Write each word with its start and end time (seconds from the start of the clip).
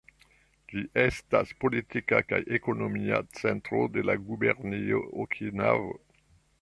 Ĝi 0.71 0.79
estas 1.01 1.51
politika 1.65 2.21
kaj 2.31 2.39
ekonomia 2.59 3.21
centro 3.41 3.85
de 3.99 4.07
la 4.11 4.17
Gubernio 4.31 5.07
Okinavo. 5.27 5.95